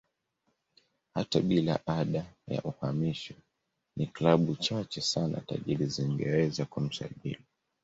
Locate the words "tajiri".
5.41-5.85